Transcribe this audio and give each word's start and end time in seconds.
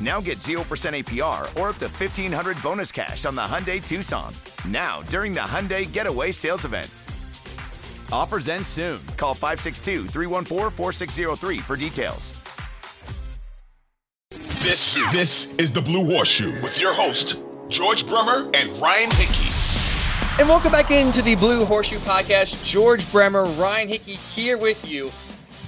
Now 0.00 0.20
get 0.20 0.38
0% 0.38 0.58
APR 0.64 1.42
or 1.60 1.68
up 1.68 1.76
to 1.76 1.86
1500 1.86 2.60
bonus 2.62 2.90
cash 2.90 3.24
on 3.24 3.34
the 3.34 3.42
Hyundai 3.42 3.86
Tucson. 3.86 4.32
Now, 4.66 5.02
during 5.02 5.32
the 5.32 5.40
Hyundai 5.40 5.90
Getaway 5.90 6.30
Sales 6.30 6.64
Event. 6.64 6.90
Offers 8.12 8.48
end 8.48 8.66
soon. 8.66 9.00
Call 9.16 9.34
562 9.34 10.06
314 10.06 10.70
4603 10.70 11.58
for 11.58 11.76
details. 11.76 12.40
This, 14.30 14.94
this 15.12 15.54
is 15.56 15.70
the 15.72 15.80
Blue 15.80 16.06
Horseshoe 16.06 16.60
with 16.62 16.80
your 16.80 16.94
host, 16.94 17.42
George 17.68 18.06
Bremer 18.06 18.50
and 18.54 18.70
Ryan 18.80 19.10
Hickey. 19.12 19.50
And 20.40 20.48
welcome 20.48 20.72
back 20.72 20.90
into 20.90 21.22
the 21.22 21.36
Blue 21.36 21.64
Horseshoe 21.64 21.98
Podcast. 21.98 22.62
George 22.64 23.10
Bremer, 23.12 23.44
Ryan 23.44 23.88
Hickey 23.88 24.14
here 24.14 24.58
with 24.58 24.88
you. 24.88 25.12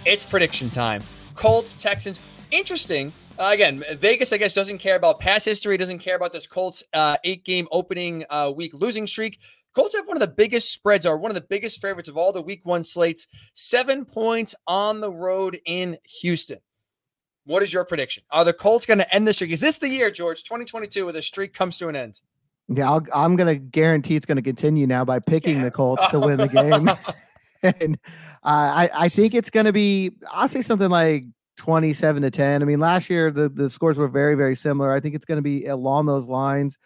It's 0.05 0.25
prediction 0.25 0.71
time. 0.71 1.03
Colts, 1.35 1.77
Texans. 1.77 2.21
Interesting. 2.51 3.13
Uh, 3.39 3.51
again, 3.53 3.85
Vegas, 3.99 4.33
I 4.33 4.39
guess, 4.39 4.55
doesn't 4.55 4.79
care 4.79 4.97
about 4.97 5.21
past 5.21 5.45
history, 5.45 5.77
doesn't 5.77 5.99
care 5.99 6.17
about 6.17 6.33
this 6.33 6.47
Colts 6.47 6.83
uh, 6.95 7.19
eight 7.25 7.45
game 7.45 7.69
opening 7.71 8.25
uh, 8.31 8.51
week 8.55 8.73
losing 8.73 9.07
streak. 9.07 9.39
Colts 9.75 9.95
have 9.95 10.09
one 10.09 10.17
of 10.17 10.23
the 10.23 10.35
biggest 10.35 10.73
spreads, 10.73 11.05
are 11.05 11.19
one 11.19 11.31
of 11.31 11.35
the 11.35 11.43
biggest 11.43 11.83
favorites 11.83 12.09
of 12.09 12.17
all 12.17 12.33
the 12.33 12.41
week 12.41 12.65
one 12.65 12.83
slates. 12.83 13.27
Seven 13.53 14.07
points 14.07 14.55
on 14.67 15.01
the 15.01 15.11
road 15.11 15.61
in 15.67 15.99
Houston. 16.23 16.59
What 17.45 17.63
is 17.63 17.75
your 17.75 17.85
prediction? 17.85 18.23
Are 18.31 18.45
the 18.45 18.55
Colts 18.55 18.87
going 18.87 18.99
to 18.99 19.15
end 19.15 19.29
the 19.29 19.35
streak? 19.35 19.51
Is 19.51 19.61
this 19.61 19.77
the 19.77 19.89
year, 19.89 20.11
George, 20.11 20.43
2022, 20.43 21.05
where 21.05 21.13
the 21.13 21.21
streak 21.21 21.53
comes 21.53 21.77
to 21.77 21.89
an 21.89 21.95
end? 21.95 22.23
Yeah, 22.69 22.99
i 23.15 23.25
am 23.25 23.37
going 23.37 23.55
to 23.55 23.63
guarantee 23.63 24.17
it's 24.17 24.27
going 24.27 24.37
to 24.37 24.43
continue 24.43 24.87
now 24.87 25.05
by 25.05 25.19
picking 25.19 25.59
yeah. 25.59 25.65
the 25.65 25.71
Colts 25.71 26.09
to 26.09 26.21
win 26.21 26.39
the 26.39 26.49
game. 26.49 26.91
and 27.63 27.99
uh, 28.43 28.89
I, 28.89 28.91
I 28.95 29.09
think 29.09 29.35
it's 29.35 29.51
going 29.51 29.67
to 29.67 29.73
be, 29.73 30.13
I'll 30.33 30.49
say 30.49 30.63
something 30.63 30.89
like 30.89 31.25
27 31.57 32.23
to 32.23 32.31
10. 32.31 32.63
I 32.63 32.65
mean, 32.65 32.81
last 32.81 33.11
year 33.11 33.31
the, 33.31 33.49
the 33.49 33.69
scores 33.69 33.99
were 33.99 34.09
very, 34.09 34.35
very 34.35 34.57
similar. 34.57 34.93
I 34.93 35.01
think 35.01 35.15
it's 35.15 35.25
going 35.25 35.39
to 35.39 35.43
be 35.43 35.67
along 35.67 36.07
those 36.07 36.29
lines. 36.29 36.79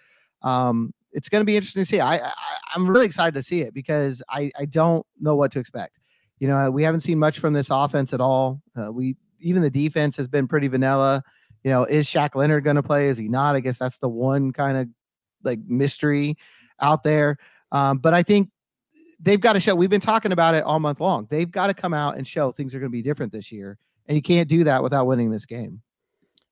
Um, 0.42 0.94
it's 1.12 1.28
going 1.28 1.40
to 1.40 1.46
be 1.46 1.56
interesting 1.56 1.82
to 1.82 1.86
see. 1.86 2.00
I, 2.00 2.16
I 2.16 2.32
am 2.76 2.88
really 2.88 3.06
excited 3.06 3.34
to 3.34 3.42
see 3.42 3.62
it 3.62 3.74
because 3.74 4.22
I 4.28 4.50
I 4.58 4.64
don't 4.64 5.04
know 5.20 5.34
what 5.34 5.52
to 5.52 5.58
expect. 5.58 5.98
You 6.38 6.48
know, 6.48 6.70
we 6.70 6.84
haven't 6.84 7.00
seen 7.00 7.18
much 7.18 7.38
from 7.38 7.52
this 7.52 7.68
offense 7.70 8.12
at 8.12 8.20
all. 8.20 8.62
Uh, 8.76 8.92
we 8.92 9.16
even 9.40 9.62
the 9.62 9.70
defense 9.70 10.16
has 10.16 10.28
been 10.28 10.46
pretty 10.46 10.68
vanilla. 10.68 11.22
You 11.64 11.70
know, 11.70 11.84
is 11.84 12.08
Shaq 12.08 12.34
Leonard 12.34 12.64
going 12.64 12.76
to 12.76 12.82
play? 12.82 13.08
Is 13.08 13.18
he 13.18 13.28
not? 13.28 13.56
I 13.56 13.60
guess 13.60 13.78
that's 13.78 13.98
the 13.98 14.08
one 14.08 14.52
kind 14.52 14.76
of 14.78 14.88
like 15.42 15.58
mystery 15.66 16.36
out 16.80 17.02
there. 17.02 17.36
Um, 17.72 17.98
but 17.98 18.14
I 18.14 18.22
think 18.22 18.50
they've 19.20 19.40
got 19.40 19.54
to 19.54 19.60
show. 19.60 19.74
We've 19.74 19.90
been 19.90 20.00
talking 20.00 20.32
about 20.32 20.54
it 20.54 20.64
all 20.64 20.80
month 20.80 21.00
long. 21.00 21.26
They've 21.28 21.50
got 21.50 21.66
to 21.66 21.74
come 21.74 21.92
out 21.92 22.16
and 22.16 22.26
show 22.26 22.52
things 22.52 22.74
are 22.74 22.78
going 22.78 22.90
to 22.90 22.96
be 22.96 23.02
different 23.02 23.32
this 23.32 23.52
year, 23.52 23.78
and 24.06 24.16
you 24.16 24.22
can't 24.22 24.48
do 24.48 24.64
that 24.64 24.82
without 24.82 25.06
winning 25.06 25.30
this 25.30 25.46
game. 25.46 25.82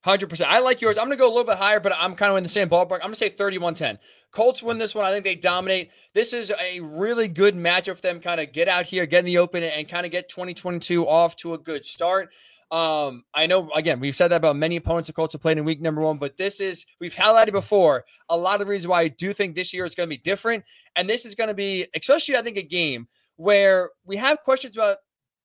Hundred 0.05 0.31
percent. 0.31 0.51
I 0.51 0.61
like 0.61 0.81
yours. 0.81 0.97
I'm 0.97 1.07
going 1.07 1.19
to 1.19 1.21
go 1.21 1.27
a 1.27 1.35
little 1.35 1.45
bit 1.45 1.59
higher, 1.59 1.81
but 1.81 1.93
I'm 1.99 2.15
kind 2.15 2.31
of 2.31 2.37
in 2.37 2.45
the 2.45 2.49
same 2.49 2.69
ballpark. 2.69 3.01
I'm 3.03 3.11
going 3.11 3.15
to 3.15 3.17
say 3.17 3.31
31-10. 3.31 3.99
Colts 4.31 4.63
win 4.63 4.79
this 4.79 4.95
one. 4.95 5.05
I 5.05 5.11
think 5.11 5.25
they 5.25 5.35
dominate. 5.35 5.91
This 6.15 6.33
is 6.33 6.53
a 6.61 6.81
really 6.81 7.27
good 7.27 7.57
matchup 7.57 7.97
for 7.97 8.03
them. 8.03 8.21
Kind 8.21 8.41
of 8.41 8.53
get 8.53 8.69
out 8.69 8.87
here, 8.87 9.07
get 9.07 9.21
in 9.21 9.25
the 9.25 9.39
open, 9.39 9.65
and 9.65 9.89
kind 9.89 10.07
of 10.07 10.13
get 10.13 10.29
2022 10.29 11.07
off 11.07 11.35
to 11.37 11.55
a 11.55 11.59
good 11.59 11.85
start. 11.85 12.33
Um, 12.71 13.25
I 13.35 13.47
know 13.47 13.71
again, 13.75 13.99
we've 13.99 14.15
said 14.15 14.29
that 14.29 14.37
about 14.37 14.57
many 14.57 14.77
opponents 14.77 15.07
the 15.07 15.15
Colts 15.15 15.33
have 15.33 15.41
played 15.41 15.59
in 15.59 15.65
week 15.65 15.81
number 15.81 16.03
one, 16.03 16.19
but 16.19 16.37
this 16.37 16.61
is 16.61 16.87
we've 17.01 17.15
highlighted 17.15 17.53
before 17.53 18.05
a 18.29 18.37
lot 18.37 18.55
of 18.55 18.61
the 18.61 18.67
reasons 18.67 18.89
why 18.89 19.01
I 19.01 19.09
do 19.09 19.33
think 19.33 19.55
this 19.55 19.73
year 19.73 19.85
is 19.85 19.95
going 19.95 20.09
to 20.09 20.15
be 20.15 20.23
different. 20.23 20.65
And 20.95 21.09
this 21.09 21.25
is 21.25 21.35
going 21.35 21.49
to 21.49 21.55
be, 21.55 21.87
especially 21.97 22.37
I 22.37 22.43
think, 22.43 22.59
a 22.59 22.63
game 22.63 23.09
where 23.37 23.91
we 24.05 24.17
have 24.17 24.43
questions 24.43 24.77
about 24.77 24.99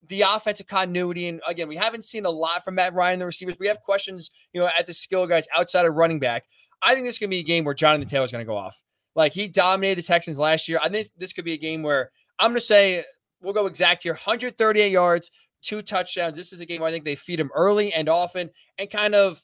the 0.08 0.22
offensive 0.22 0.68
continuity. 0.68 1.28
And 1.28 1.42
again, 1.48 1.68
we 1.68 1.76
haven't 1.76 2.04
seen 2.04 2.26
a 2.26 2.30
lot 2.30 2.64
from 2.64 2.76
Matt 2.76 2.94
Ryan, 2.94 3.20
the 3.20 3.26
receivers. 3.26 3.56
We 3.60 3.68
have 3.68 3.82
questions, 3.82 4.32
you 4.54 4.62
know, 4.62 4.70
at 4.78 4.86
the 4.86 4.94
skill 4.94 5.28
guys 5.28 5.48
outside 5.56 5.86
of 5.86 5.96
running 5.96 6.20
back. 6.20 6.46
I 6.82 6.94
think 6.94 7.06
this 7.06 7.16
is 7.16 7.20
going 7.20 7.30
to 7.30 7.36
be 7.36 7.40
a 7.40 7.44
game 7.44 7.64
where 7.64 7.74
Jonathan 7.74 8.08
Taylor 8.08 8.26
is 8.26 8.32
going 8.32 8.46
to 8.46 8.50
go 8.50 8.58
off. 8.58 8.84
Like 9.16 9.34
he 9.34 9.48
dominated 9.48 10.04
the 10.04 10.08
Texans 10.08 10.40
last 10.40 10.68
year. 10.68 10.80
I 10.84 10.90
think 10.90 11.08
this 11.18 11.34
could 11.34 11.46
be 11.46 11.54
a 11.54 11.58
game 11.58 11.84
where 11.84 12.12
I'm 12.40 12.50
going 12.50 12.56
to 12.56 12.62
say 12.62 13.06
we'll 13.42 13.54
go 13.54 13.68
exact 13.68 14.04
here 14.04 14.14
138 14.14 14.92
yards, 14.92 15.32
two 15.62 15.82
touchdowns. 15.82 16.36
This 16.36 16.52
is 16.52 16.62
a 16.62 16.66
game 16.66 16.82
where 16.82 16.90
I 16.90 16.92
think 16.92 17.06
they 17.06 17.16
feed 17.16 17.40
him 17.40 17.52
early 17.54 17.94
and 17.94 18.10
often 18.10 18.50
and 18.78 18.90
kind 18.90 19.16
of 19.16 19.44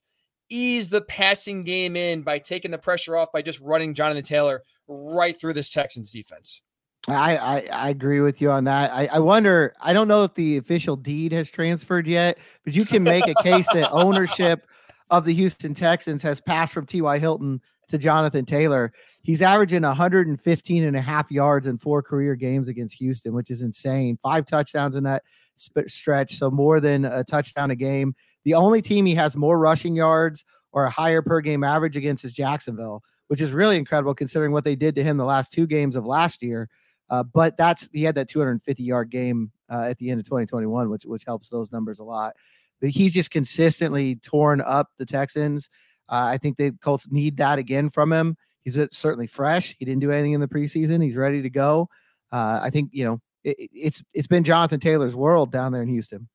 ease 0.50 0.90
the 0.90 1.02
passing 1.02 1.64
game 1.64 1.96
in 1.96 2.24
by 2.24 2.40
taking 2.40 2.72
the 2.72 2.78
pressure 2.78 3.16
off 3.16 3.32
by 3.32 3.42
just 3.42 3.60
running 3.62 3.94
Jonathan 3.94 4.24
Taylor 4.24 4.64
right 4.88 5.40
through 5.40 5.54
this 5.54 5.72
Texans 5.72 6.12
defense. 6.12 6.62
I, 7.08 7.38
I, 7.38 7.68
I 7.72 7.90
agree 7.90 8.20
with 8.20 8.42
you 8.42 8.52
on 8.52 8.66
that. 8.66 8.92
I, 8.92 9.08
I 9.08 9.20
wonder. 9.20 9.74
I 9.82 9.94
don't 9.94 10.08
know 10.08 10.24
if 10.24 10.34
the 10.34 10.58
official 10.58 10.96
deed 10.96 11.32
has 11.32 11.50
transferred 11.50 12.08
yet, 12.08 12.38
but 12.66 12.76
you 12.76 12.86
can 12.86 13.04
make 13.04 13.28
a 13.28 13.42
case 13.42 13.68
that 13.74 13.90
ownership 13.92 14.68
of 15.10 15.26
the 15.26 15.34
Houston 15.34 15.74
Texans 15.74 16.22
has 16.22 16.40
passed 16.42 16.74
from 16.74 16.86
T.Y. 16.86 17.18
Hilton 17.20 17.62
to 17.88 17.98
Jonathan 17.98 18.46
Taylor. 18.46 18.94
He's 19.22 19.42
averaging 19.42 19.82
115 19.82 20.84
and 20.84 20.96
a 20.96 21.02
half 21.02 21.32
yards 21.32 21.68
in 21.68 21.78
four 21.78 22.02
career 22.02 22.36
games 22.36 22.70
against 22.70 22.96
Houston, 22.96 23.34
which 23.34 23.50
is 23.50 23.62
insane. 23.62 24.16
Five 24.16 24.46
touchdowns 24.46 24.96
in 24.96 25.04
that 25.06 25.24
sp- 25.58 25.88
stretch, 25.88 26.36
so 26.36 26.52
more 26.52 26.80
than 26.80 27.06
a 27.06 27.24
touchdown 27.24 27.72
a 27.72 27.76
game. 27.76 28.16
The 28.46 28.54
only 28.54 28.82
team 28.82 29.06
he 29.06 29.16
has 29.16 29.36
more 29.36 29.58
rushing 29.58 29.96
yards 29.96 30.46
or 30.72 30.86
a 30.86 30.90
higher 30.90 31.22
per 31.22 31.42
game 31.42 31.64
average 31.64 31.98
against 31.98 32.24
is 32.24 32.34
Jacksonville, 32.34 33.04
which 33.28 33.42
is 33.42 33.52
really 33.52 33.78
incredible 33.78 34.14
considering 34.14 34.52
what 34.52 34.64
they 34.64 34.76
did 34.76 34.96
to 34.96 35.04
him 35.04 35.18
the 35.18 35.26
last 35.26 35.52
two 35.52 35.68
games 35.68 35.96
of 35.96 36.06
last 36.06 36.42
year. 36.42 36.70
Uh, 37.10 37.24
but 37.24 37.58
that's 37.58 37.90
he 37.92 38.04
had 38.04 38.16
that 38.16 38.30
250 38.30 38.84
yard 38.84 39.10
game 39.10 39.52
uh, 39.70 39.84
at 39.84 39.98
the 39.98 40.10
end 40.12 40.20
of 40.20 40.26
2021, 40.26 40.90
which 40.90 41.06
which 41.06 41.26
helps 41.26 41.50
those 41.50 41.72
numbers 41.72 42.00
a 42.00 42.04
lot. 42.04 42.36
But 42.82 42.92
he's 42.92 43.14
just 43.14 43.32
consistently 43.32 44.16
torn 44.16 44.62
up 44.62 44.90
the 44.98 45.06
Texans. 45.06 45.70
Uh, 46.08 46.26
I 46.28 46.38
think 46.38 46.58
the 46.58 46.72
Colts 46.82 47.12
need 47.12 47.38
that 47.38 47.60
again 47.60 47.90
from 47.90 48.12
him. 48.12 48.38
He's 48.64 48.78
certainly 48.92 49.28
fresh. 49.28 49.76
He 49.80 49.86
didn't 49.86 50.02
do 50.02 50.12
anything 50.12 50.34
in 50.34 50.42
the 50.42 50.48
preseason. 50.48 51.04
He's 51.04 51.18
ready 51.18 51.42
to 51.42 51.50
go. 51.50 51.90
Uh, 52.32 52.60
I 52.62 52.70
think 52.70 52.90
you 52.94 53.06
know 53.06 53.22
it, 53.44 53.56
it's 53.72 54.04
it's 54.14 54.28
been 54.28 54.44
Jonathan 54.44 54.80
Taylor's 54.80 55.16
world 55.16 55.52
down 55.52 55.72
there 55.72 55.82
in 55.82 55.90
Houston. 55.90 56.28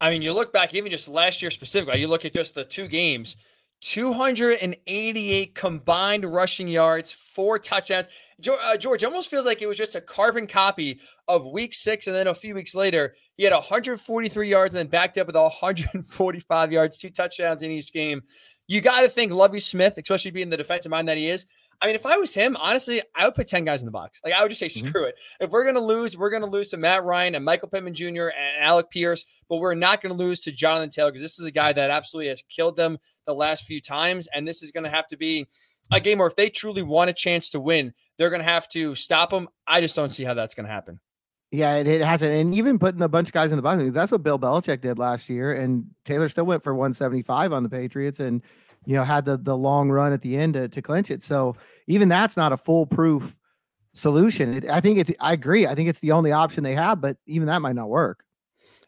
I 0.00 0.10
mean, 0.10 0.22
you 0.22 0.32
look 0.32 0.52
back 0.52 0.74
even 0.74 0.90
just 0.90 1.08
last 1.08 1.42
year 1.42 1.50
specifically. 1.50 2.00
You 2.00 2.08
look 2.08 2.24
at 2.24 2.32
just 2.32 2.54
the 2.54 2.64
two 2.64 2.88
games. 2.88 3.36
288 3.80 5.54
combined 5.54 6.24
rushing 6.24 6.68
yards, 6.68 7.12
four 7.12 7.58
touchdowns. 7.58 8.08
George, 8.40 8.60
uh, 8.64 8.76
George 8.76 9.04
almost 9.04 9.30
feels 9.30 9.46
like 9.46 9.62
it 9.62 9.66
was 9.66 9.76
just 9.76 9.94
a 9.94 10.00
carbon 10.00 10.46
copy 10.46 11.00
of 11.26 11.46
week 11.46 11.74
six. 11.74 12.06
And 12.06 12.14
then 12.14 12.26
a 12.26 12.34
few 12.34 12.54
weeks 12.54 12.74
later, 12.74 13.14
he 13.36 13.44
had 13.44 13.52
143 13.52 14.48
yards 14.48 14.74
and 14.74 14.80
then 14.80 14.88
backed 14.88 15.18
up 15.18 15.26
with 15.26 15.36
145 15.36 16.72
yards, 16.72 16.98
two 16.98 17.10
touchdowns 17.10 17.62
in 17.62 17.70
each 17.70 17.92
game. 17.92 18.22
You 18.66 18.80
got 18.80 19.00
to 19.00 19.08
think 19.08 19.32
Lovie 19.32 19.60
Smith, 19.60 19.96
especially 19.96 20.32
being 20.32 20.50
the 20.50 20.56
defensive 20.56 20.90
mind 20.90 21.08
that 21.08 21.16
he 21.16 21.30
is. 21.30 21.46
I 21.80 21.86
mean, 21.86 21.94
if 21.94 22.06
I 22.06 22.16
was 22.16 22.34
him, 22.34 22.56
honestly, 22.58 23.00
I 23.14 23.24
would 23.24 23.34
put 23.34 23.46
10 23.46 23.64
guys 23.64 23.82
in 23.82 23.86
the 23.86 23.92
box. 23.92 24.20
Like, 24.24 24.34
I 24.34 24.42
would 24.42 24.48
just 24.48 24.58
say, 24.58 24.66
mm-hmm. 24.66 24.86
screw 24.86 25.04
it. 25.04 25.14
If 25.40 25.50
we're 25.50 25.62
going 25.62 25.76
to 25.76 25.80
lose, 25.80 26.16
we're 26.16 26.30
going 26.30 26.42
to 26.42 26.48
lose 26.48 26.68
to 26.70 26.76
Matt 26.76 27.04
Ryan 27.04 27.36
and 27.36 27.44
Michael 27.44 27.68
Pittman 27.68 27.94
Jr. 27.94 28.28
and 28.28 28.60
Alec 28.60 28.90
Pierce, 28.90 29.24
but 29.48 29.58
we're 29.58 29.74
not 29.74 30.00
going 30.00 30.16
to 30.16 30.18
lose 30.18 30.40
to 30.40 30.52
Jonathan 30.52 30.90
Taylor 30.90 31.10
because 31.10 31.22
this 31.22 31.38
is 31.38 31.44
a 31.46 31.52
guy 31.52 31.72
that 31.72 31.90
absolutely 31.90 32.28
has 32.30 32.42
killed 32.42 32.76
them 32.76 32.98
the 33.26 33.34
last 33.34 33.64
few 33.64 33.80
times. 33.80 34.28
And 34.34 34.46
this 34.46 34.62
is 34.62 34.72
going 34.72 34.84
to 34.84 34.90
have 34.90 35.06
to 35.08 35.16
be 35.16 35.46
a 35.92 36.00
game 36.00 36.18
where 36.18 36.26
if 36.26 36.36
they 36.36 36.50
truly 36.50 36.82
want 36.82 37.10
a 37.10 37.14
chance 37.14 37.50
to 37.50 37.60
win, 37.60 37.94
they're 38.16 38.30
going 38.30 38.42
to 38.42 38.48
have 38.48 38.68
to 38.70 38.94
stop 38.96 39.30
them. 39.30 39.48
I 39.66 39.80
just 39.80 39.94
don't 39.94 40.10
see 40.10 40.24
how 40.24 40.34
that's 40.34 40.54
going 40.54 40.66
to 40.66 40.72
happen. 40.72 40.98
Yeah, 41.50 41.76
it, 41.76 41.86
it, 41.86 42.02
hasn't. 42.02 42.32
And 42.32 42.54
even 42.54 42.78
putting 42.78 43.00
a 43.00 43.08
bunch 43.08 43.28
of 43.28 43.32
guys 43.32 43.52
in 43.52 43.56
the 43.56 43.62
box, 43.62 43.82
that's 43.92 44.12
what 44.12 44.22
Bill 44.22 44.38
Belichick 44.38 44.82
did 44.82 44.98
last 44.98 45.30
year. 45.30 45.54
And 45.54 45.86
Taylor 46.04 46.28
still 46.28 46.44
went 46.44 46.62
for 46.62 46.74
175 46.74 47.52
on 47.52 47.62
the 47.62 47.70
Patriots 47.70 48.20
and, 48.20 48.42
you 48.88 48.94
know, 48.94 49.04
had 49.04 49.26
the, 49.26 49.36
the 49.36 49.54
long 49.54 49.90
run 49.90 50.14
at 50.14 50.22
the 50.22 50.34
end 50.34 50.54
to, 50.54 50.66
to 50.66 50.80
clinch 50.80 51.10
it. 51.10 51.22
So 51.22 51.54
even 51.88 52.08
that's 52.08 52.38
not 52.38 52.54
a 52.54 52.56
foolproof 52.56 53.36
solution. 53.92 54.54
It, 54.54 54.64
I 54.64 54.80
think 54.80 54.98
it's, 54.98 55.10
I 55.20 55.34
agree. 55.34 55.66
I 55.66 55.74
think 55.74 55.90
it's 55.90 56.00
the 56.00 56.12
only 56.12 56.32
option 56.32 56.64
they 56.64 56.74
have, 56.74 56.98
but 56.98 57.18
even 57.26 57.48
that 57.48 57.60
might 57.60 57.76
not 57.76 57.90
work. 57.90 58.24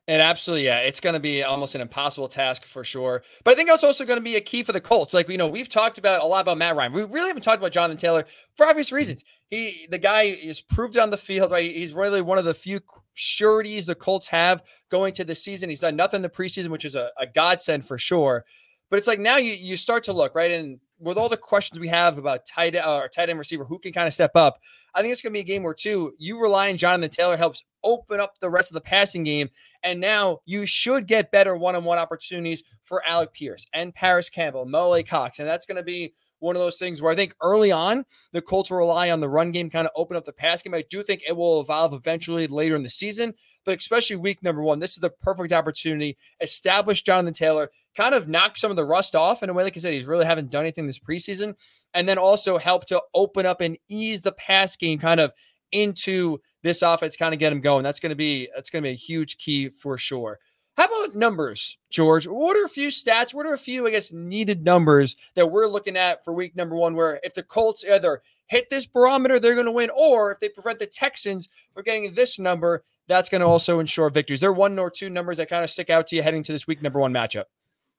And 0.08 0.22
absolutely, 0.22 0.64
yeah, 0.64 0.78
it's 0.78 1.00
going 1.00 1.12
to 1.12 1.20
be 1.20 1.42
almost 1.42 1.74
an 1.74 1.82
impossible 1.82 2.28
task 2.28 2.64
for 2.64 2.82
sure. 2.82 3.22
But 3.44 3.50
I 3.50 3.54
think 3.56 3.68
it's 3.68 3.84
also 3.84 4.06
going 4.06 4.18
to 4.18 4.24
be 4.24 4.36
a 4.36 4.40
key 4.40 4.62
for 4.62 4.72
the 4.72 4.80
Colts. 4.80 5.12
Like 5.12 5.28
you 5.28 5.36
know, 5.36 5.46
we've 5.46 5.68
talked 5.68 5.98
about 5.98 6.22
a 6.22 6.26
lot 6.26 6.40
about 6.40 6.56
Matt 6.56 6.76
Ryan. 6.76 6.94
We 6.94 7.04
really 7.04 7.28
haven't 7.28 7.42
talked 7.42 7.58
about 7.58 7.70
Jonathan 7.70 7.98
Taylor 7.98 8.24
for 8.56 8.66
obvious 8.66 8.88
hmm. 8.88 8.96
reasons. 8.96 9.24
He, 9.50 9.86
the 9.88 9.98
guy, 9.98 10.22
is 10.22 10.62
proved 10.62 10.96
on 10.96 11.10
the 11.10 11.16
field. 11.16 11.52
Right, 11.52 11.72
he's 11.72 11.94
really 11.94 12.22
one 12.22 12.38
of 12.38 12.44
the 12.46 12.54
few 12.54 12.80
sureties 13.14 13.86
the 13.86 13.94
Colts 13.94 14.28
have 14.28 14.62
going 14.90 15.12
to 15.12 15.24
the 15.24 15.34
season. 15.34 15.68
He's 15.68 15.80
done 15.80 15.94
nothing 15.94 16.18
in 16.18 16.22
the 16.22 16.30
preseason, 16.30 16.70
which 16.70 16.86
is 16.86 16.96
a, 16.96 17.10
a 17.18 17.26
godsend 17.26 17.84
for 17.84 17.98
sure. 17.98 18.46
But 18.90 18.98
it's 18.98 19.06
like 19.06 19.20
now 19.20 19.36
you 19.36 19.52
you 19.52 19.76
start 19.76 20.04
to 20.04 20.12
look 20.12 20.34
right, 20.34 20.50
and 20.50 20.80
with 20.98 21.16
all 21.16 21.28
the 21.28 21.36
questions 21.36 21.80
we 21.80 21.88
have 21.88 22.18
about 22.18 22.44
tight 22.44 22.74
uh, 22.74 23.08
tight 23.08 23.30
end 23.30 23.38
receiver 23.38 23.64
who 23.64 23.78
can 23.78 23.92
kind 23.92 24.06
of 24.06 24.12
step 24.12 24.32
up, 24.34 24.58
I 24.94 25.00
think 25.00 25.12
it's 25.12 25.22
going 25.22 25.32
to 25.32 25.36
be 25.36 25.40
a 25.40 25.44
game 25.44 25.62
where 25.62 25.74
too 25.74 26.12
you 26.18 26.40
rely 26.40 26.70
on 26.70 26.76
Jonathan 26.76 27.10
Taylor 27.10 27.36
helps 27.36 27.64
open 27.84 28.20
up 28.20 28.38
the 28.40 28.50
rest 28.50 28.70
of 28.70 28.74
the 28.74 28.80
passing 28.80 29.22
game, 29.22 29.48
and 29.82 30.00
now 30.00 30.40
you 30.44 30.66
should 30.66 31.06
get 31.06 31.30
better 31.30 31.56
one-on-one 31.56 31.98
opportunities 31.98 32.62
for 32.82 33.02
Alec 33.06 33.32
Pierce 33.32 33.66
and 33.72 33.94
Parris 33.94 34.28
Campbell, 34.28 34.66
Mo 34.66 34.86
Alie-Cox, 34.86 35.38
and 35.38 35.48
that's 35.48 35.66
going 35.66 35.76
to 35.76 35.82
be 35.82 36.12
one 36.40 36.56
of 36.56 36.60
those 36.60 36.78
things 36.78 37.00
where 37.00 37.12
I 37.12 37.16
think 37.16 37.34
early 37.40 37.70
on 37.70 38.04
the 38.32 38.42
Colts 38.42 38.70
will 38.70 38.78
rely 38.78 39.10
on 39.10 39.20
the 39.20 39.28
run 39.28 39.52
game, 39.52 39.70
kind 39.70 39.86
of 39.86 39.92
open 39.94 40.16
up 40.16 40.24
the 40.24 40.32
pass 40.32 40.62
game. 40.62 40.74
I 40.74 40.84
do 40.88 41.02
think 41.02 41.22
it 41.26 41.36
will 41.36 41.60
evolve 41.60 41.94
eventually 41.94 42.46
later 42.46 42.74
in 42.74 42.82
the 42.82 42.88
season, 42.88 43.34
but 43.64 43.78
especially 43.78 44.16
week 44.16 44.42
number 44.42 44.62
one, 44.62 44.78
this 44.80 44.92
is 44.92 45.00
the 45.00 45.10
perfect 45.10 45.52
opportunity. 45.52 46.16
Establish 46.40 47.02
Jonathan 47.02 47.34
Taylor, 47.34 47.70
kind 47.94 48.14
of 48.14 48.28
knock 48.28 48.56
some 48.56 48.70
of 48.70 48.76
the 48.76 48.84
rust 48.84 49.14
off 49.14 49.42
in 49.42 49.50
a 49.50 49.54
way. 49.54 49.62
Like 49.62 49.76
I 49.76 49.80
said, 49.80 49.94
he's 49.94 50.06
really 50.06 50.26
haven't 50.26 50.50
done 50.50 50.62
anything 50.62 50.86
this 50.86 50.98
preseason, 50.98 51.54
and 51.94 52.08
then 52.08 52.18
also 52.18 52.58
help 52.58 52.86
to 52.86 53.02
open 53.14 53.46
up 53.46 53.60
and 53.60 53.78
ease 53.88 54.22
the 54.22 54.32
pass 54.32 54.76
game 54.76 54.98
kind 54.98 55.20
of 55.20 55.32
into 55.72 56.38
this 56.62 56.82
offense, 56.82 57.16
kind 57.16 57.32
of 57.34 57.40
get 57.40 57.52
him 57.52 57.60
going. 57.60 57.82
That's 57.82 58.00
going 58.00 58.10
to 58.10 58.16
be 58.16 58.48
that's 58.54 58.70
going 58.70 58.82
to 58.82 58.88
be 58.88 58.92
a 58.92 58.96
huge 58.96 59.38
key 59.38 59.68
for 59.68 59.96
sure. 59.96 60.38
How 60.76 60.86
about 60.86 61.14
numbers, 61.14 61.76
George? 61.90 62.26
What 62.26 62.56
are 62.56 62.64
a 62.64 62.68
few 62.68 62.88
stats? 62.88 63.34
What 63.34 63.46
are 63.46 63.52
a 63.52 63.58
few, 63.58 63.86
I 63.86 63.90
guess, 63.90 64.12
needed 64.12 64.64
numbers 64.64 65.16
that 65.34 65.50
we're 65.50 65.66
looking 65.66 65.96
at 65.96 66.24
for 66.24 66.32
week 66.32 66.56
number 66.56 66.74
one? 66.74 66.94
Where 66.94 67.20
if 67.22 67.34
the 67.34 67.42
Colts 67.42 67.84
either 67.84 68.22
hit 68.46 68.70
this 68.70 68.86
barometer, 68.86 69.38
they're 69.38 69.54
going 69.54 69.66
to 69.66 69.72
win, 69.72 69.90
or 69.94 70.32
if 70.32 70.40
they 70.40 70.48
prevent 70.48 70.78
the 70.78 70.86
Texans 70.86 71.48
from 71.74 71.84
getting 71.84 72.14
this 72.14 72.38
number, 72.38 72.82
that's 73.06 73.28
going 73.28 73.40
to 73.40 73.46
also 73.46 73.78
ensure 73.78 74.08
victories. 74.10 74.40
There 74.40 74.50
are 74.50 74.54
one 74.54 74.78
or 74.78 74.90
two 74.90 75.10
numbers 75.10 75.36
that 75.36 75.48
kind 75.48 75.64
of 75.64 75.70
stick 75.70 75.90
out 75.90 76.06
to 76.08 76.16
you 76.16 76.22
heading 76.22 76.42
to 76.44 76.52
this 76.52 76.66
week 76.66 76.80
number 76.80 76.98
one 76.98 77.12
matchup. 77.12 77.44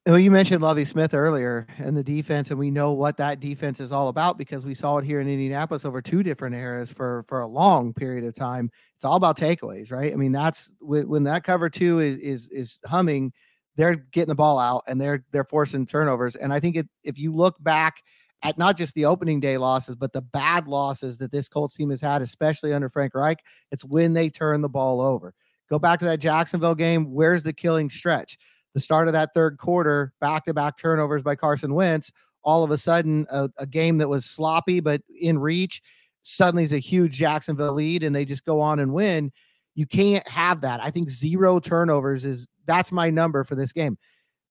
Well, 0.07 0.17
you 0.17 0.31
mentioned 0.31 0.63
Lovie 0.63 0.85
Smith 0.85 1.13
earlier 1.13 1.67
and 1.77 1.95
the 1.95 2.03
defense, 2.03 2.49
and 2.49 2.59
we 2.59 2.71
know 2.71 2.91
what 2.91 3.17
that 3.17 3.39
defense 3.39 3.79
is 3.79 3.91
all 3.91 4.07
about 4.07 4.35
because 4.35 4.65
we 4.65 4.73
saw 4.73 4.97
it 4.97 5.05
here 5.05 5.19
in 5.21 5.27
Indianapolis 5.29 5.85
over 5.85 6.01
two 6.01 6.23
different 6.23 6.55
eras 6.55 6.91
for 6.91 7.23
for 7.27 7.41
a 7.41 7.47
long 7.47 7.93
period 7.93 8.23
of 8.25 8.33
time. 8.35 8.71
It's 8.95 9.05
all 9.05 9.15
about 9.15 9.37
takeaways, 9.37 9.91
right? 9.91 10.11
I 10.11 10.15
mean, 10.15 10.31
that's 10.31 10.71
when 10.79 11.23
that 11.25 11.43
cover 11.43 11.69
two 11.69 11.99
is 11.99 12.17
is 12.17 12.49
is 12.49 12.79
humming, 12.83 13.31
they're 13.75 13.93
getting 13.93 14.29
the 14.29 14.35
ball 14.35 14.57
out 14.57 14.83
and 14.87 14.99
they're 14.99 15.23
they're 15.31 15.43
forcing 15.43 15.85
turnovers. 15.85 16.35
And 16.35 16.51
I 16.51 16.59
think 16.59 16.77
it, 16.77 16.87
if 17.03 17.19
you 17.19 17.31
look 17.31 17.55
back 17.59 17.97
at 18.41 18.57
not 18.57 18.77
just 18.77 18.95
the 18.95 19.05
opening 19.05 19.39
day 19.39 19.59
losses, 19.59 19.95
but 19.95 20.13
the 20.13 20.21
bad 20.23 20.67
losses 20.67 21.19
that 21.19 21.31
this 21.31 21.47
Colts 21.47 21.75
team 21.75 21.91
has 21.91 22.01
had, 22.01 22.23
especially 22.23 22.73
under 22.73 22.89
Frank 22.89 23.13
Reich, 23.13 23.37
it's 23.71 23.85
when 23.85 24.13
they 24.13 24.31
turn 24.31 24.61
the 24.61 24.69
ball 24.69 24.99
over. 24.99 25.35
Go 25.69 25.77
back 25.77 25.99
to 25.99 26.05
that 26.05 26.19
Jacksonville 26.19 26.73
game. 26.73 27.13
Where's 27.13 27.43
the 27.43 27.53
killing 27.53 27.89
stretch? 27.91 28.39
The 28.73 28.79
start 28.79 29.07
of 29.07 29.13
that 29.13 29.33
third 29.33 29.57
quarter, 29.57 30.13
back 30.21 30.45
to 30.45 30.53
back 30.53 30.77
turnovers 30.77 31.23
by 31.23 31.35
Carson 31.35 31.73
Wentz, 31.73 32.11
all 32.43 32.63
of 32.63 32.71
a 32.71 32.77
sudden 32.77 33.25
a, 33.29 33.49
a, 33.57 33.65
game 33.65 33.97
that 33.99 34.09
was 34.09 34.25
sloppy 34.25 34.79
but 34.79 35.01
in 35.19 35.37
reach 35.37 35.81
suddenly 36.23 36.63
is 36.63 36.73
a 36.73 36.79
huge 36.79 37.13
Jacksonville 37.13 37.73
lead 37.73 38.03
and 38.03 38.15
they 38.15 38.25
just 38.25 38.45
go 38.45 38.61
on 38.61 38.79
and 38.79 38.93
win. 38.93 39.31
You 39.75 39.85
can't 39.85 40.27
have 40.27 40.61
that. 40.61 40.81
I 40.81 40.91
think 40.91 41.09
zero 41.09 41.59
turnovers 41.59 42.25
is 42.25 42.47
that's 42.65 42.91
my 42.91 43.09
number 43.09 43.43
for 43.43 43.55
this 43.55 43.71
game. 43.71 43.97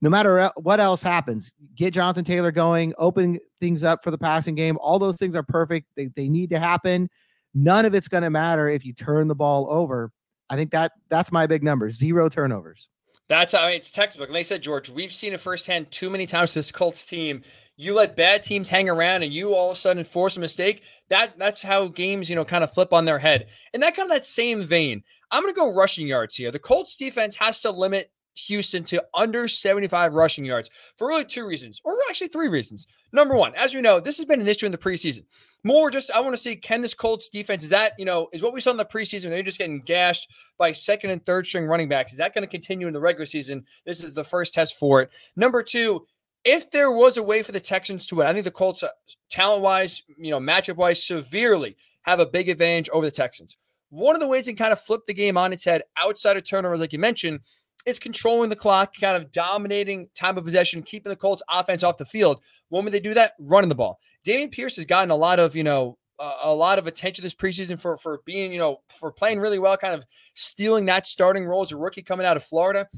No 0.02 0.08
matter 0.08 0.50
what 0.56 0.80
else 0.80 1.02
happens, 1.02 1.52
get 1.74 1.92
Jonathan 1.92 2.24
Taylor 2.24 2.50
going, 2.50 2.94
open 2.96 3.38
things 3.60 3.84
up 3.84 4.02
for 4.02 4.10
the 4.10 4.18
passing 4.18 4.54
game. 4.54 4.78
All 4.80 4.98
those 4.98 5.18
things 5.18 5.36
are 5.36 5.42
perfect. 5.42 5.88
They, 5.94 6.06
they 6.16 6.28
need 6.28 6.50
to 6.50 6.58
happen. 6.58 7.10
None 7.52 7.84
of 7.84 7.94
it's 7.94 8.08
going 8.08 8.22
to 8.22 8.30
matter 8.30 8.68
if 8.68 8.84
you 8.84 8.94
turn 8.94 9.28
the 9.28 9.34
ball 9.34 9.68
over. 9.70 10.10
I 10.48 10.56
think 10.56 10.70
that 10.70 10.92
that's 11.10 11.30
my 11.30 11.46
big 11.46 11.62
number. 11.62 11.90
Zero 11.90 12.28
turnovers. 12.28 12.88
That's 13.30 13.52
how 13.52 13.62
I 13.62 13.68
mean, 13.68 13.76
it's 13.76 13.92
textbook. 13.92 14.26
And 14.26 14.34
they 14.34 14.42
said, 14.42 14.60
George, 14.60 14.90
we've 14.90 15.12
seen 15.12 15.32
it 15.32 15.38
firsthand 15.38 15.92
too 15.92 16.10
many 16.10 16.26
times 16.26 16.52
this 16.52 16.72
Colts 16.72 17.06
team. 17.06 17.42
You 17.76 17.94
let 17.94 18.16
bad 18.16 18.42
teams 18.42 18.68
hang 18.68 18.88
around 18.88 19.22
and 19.22 19.32
you 19.32 19.54
all 19.54 19.70
of 19.70 19.76
a 19.76 19.78
sudden 19.78 20.02
force 20.02 20.36
a 20.36 20.40
mistake. 20.40 20.82
That 21.10 21.38
that's 21.38 21.62
how 21.62 21.86
games, 21.86 22.28
you 22.28 22.34
know, 22.34 22.44
kind 22.44 22.64
of 22.64 22.72
flip 22.72 22.92
on 22.92 23.04
their 23.04 23.20
head. 23.20 23.46
And 23.72 23.84
that 23.84 23.94
kind 23.94 24.10
of 24.10 24.12
that 24.16 24.26
same 24.26 24.64
vein, 24.64 25.04
I'm 25.30 25.44
gonna 25.44 25.52
go 25.52 25.72
rushing 25.72 26.08
yards 26.08 26.34
here. 26.34 26.50
The 26.50 26.58
Colts 26.58 26.96
defense 26.96 27.36
has 27.36 27.60
to 27.60 27.70
limit 27.70 28.10
Houston 28.46 28.84
to 28.84 29.04
under 29.14 29.48
75 29.48 30.14
rushing 30.14 30.44
yards 30.44 30.70
for 30.96 31.08
really 31.08 31.24
two 31.24 31.46
reasons, 31.46 31.80
or 31.84 31.96
actually 32.08 32.28
three 32.28 32.48
reasons. 32.48 32.86
Number 33.12 33.36
one, 33.36 33.54
as 33.54 33.74
we 33.74 33.80
know, 33.80 34.00
this 34.00 34.16
has 34.18 34.26
been 34.26 34.40
an 34.40 34.48
issue 34.48 34.66
in 34.66 34.72
the 34.72 34.78
preseason. 34.78 35.24
More 35.62 35.90
just, 35.90 36.10
I 36.10 36.20
want 36.20 36.32
to 36.32 36.40
see 36.40 36.56
can 36.56 36.80
this 36.80 36.94
Colts 36.94 37.28
defense, 37.28 37.62
is 37.62 37.70
that, 37.70 37.92
you 37.98 38.04
know, 38.04 38.28
is 38.32 38.42
what 38.42 38.52
we 38.52 38.60
saw 38.60 38.70
in 38.70 38.76
the 38.76 38.84
preseason, 38.84 39.30
they're 39.30 39.42
just 39.42 39.58
getting 39.58 39.80
gashed 39.80 40.30
by 40.58 40.72
second 40.72 41.10
and 41.10 41.24
third 41.24 41.46
string 41.46 41.66
running 41.66 41.88
backs. 41.88 42.12
Is 42.12 42.18
that 42.18 42.34
going 42.34 42.42
to 42.42 42.50
continue 42.50 42.86
in 42.86 42.94
the 42.94 43.00
regular 43.00 43.26
season? 43.26 43.64
This 43.84 44.02
is 44.02 44.14
the 44.14 44.24
first 44.24 44.54
test 44.54 44.78
for 44.78 45.02
it. 45.02 45.10
Number 45.36 45.62
two, 45.62 46.06
if 46.44 46.70
there 46.70 46.90
was 46.90 47.16
a 47.16 47.22
way 47.22 47.42
for 47.42 47.52
the 47.52 47.60
Texans 47.60 48.06
to 48.06 48.16
win, 48.16 48.26
I 48.26 48.32
think 48.32 48.44
the 48.44 48.50
Colts, 48.50 48.82
uh, 48.82 48.88
talent 49.28 49.62
wise, 49.62 50.02
you 50.18 50.30
know, 50.30 50.40
matchup 50.40 50.76
wise, 50.76 51.04
severely 51.04 51.76
have 52.02 52.20
a 52.20 52.26
big 52.26 52.48
advantage 52.48 52.88
over 52.90 53.04
the 53.04 53.10
Texans. 53.10 53.56
One 53.90 54.14
of 54.14 54.20
the 54.20 54.28
ways 54.28 54.44
to 54.44 54.52
kind 54.54 54.72
of 54.72 54.80
flip 54.80 55.02
the 55.06 55.14
game 55.14 55.36
on 55.36 55.52
its 55.52 55.64
head 55.64 55.82
outside 55.98 56.36
of 56.36 56.44
turnovers, 56.44 56.80
like 56.80 56.92
you 56.92 56.98
mentioned, 56.98 57.40
is 57.86 57.98
controlling 57.98 58.50
the 58.50 58.56
clock, 58.56 58.94
kind 59.00 59.16
of 59.16 59.32
dominating 59.32 60.08
time 60.14 60.36
of 60.36 60.44
possession, 60.44 60.82
keeping 60.82 61.10
the 61.10 61.16
Colts 61.16 61.42
offense 61.50 61.82
off 61.82 61.98
the 61.98 62.04
field. 62.04 62.40
When 62.68 62.84
would 62.84 62.92
they 62.92 63.00
do 63.00 63.14
that? 63.14 63.32
Running 63.38 63.68
the 63.68 63.74
ball. 63.74 63.98
Dameon 64.26 64.52
Pierce 64.52 64.76
has 64.76 64.86
gotten 64.86 65.10
a 65.10 65.16
lot 65.16 65.38
of, 65.38 65.56
you 65.56 65.64
know, 65.64 65.96
a 66.42 66.52
lot 66.52 66.78
of 66.78 66.86
attention 66.86 67.22
this 67.22 67.34
preseason 67.34 67.80
for 67.80 67.96
for 67.96 68.20
being, 68.26 68.52
you 68.52 68.58
know, 68.58 68.82
for 68.88 69.10
playing 69.10 69.40
really 69.40 69.58
well, 69.58 69.76
kind 69.78 69.94
of 69.94 70.04
stealing 70.34 70.84
that 70.86 71.06
starting 71.06 71.46
role 71.46 71.62
as 71.62 71.72
a 71.72 71.76
rookie 71.76 72.02
coming 72.02 72.26
out 72.26 72.36
of 72.36 72.44
Florida. 72.44 72.88